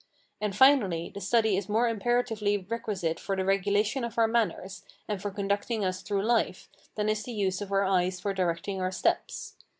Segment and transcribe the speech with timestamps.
[0.41, 5.21] And, finally, this study is more imperatively requisite for the regulation of our manners, and
[5.21, 8.91] for conducting us through life, than is the use of our eyes for directing our
[8.91, 9.57] steps.